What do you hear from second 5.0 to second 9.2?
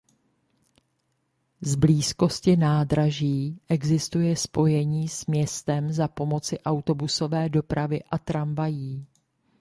s městem za pomoci autobusové dopravy a tramvají.